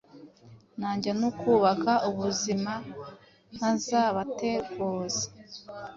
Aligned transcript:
najya 0.79 1.11
no 1.21 1.29
kubaka 1.39 1.91
ubuzima 2.09 2.73
ntazabateguza 3.55 5.25